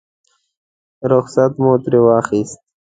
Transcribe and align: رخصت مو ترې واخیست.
رخصت 1.11 1.51
مو 1.61 1.71
ترې 1.83 1.99
واخیست. 2.05 2.59